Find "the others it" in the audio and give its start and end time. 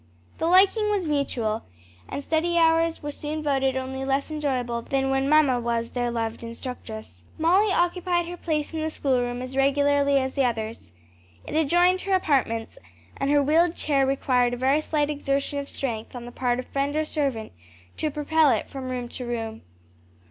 10.33-11.53